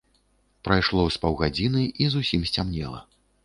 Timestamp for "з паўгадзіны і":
1.17-2.11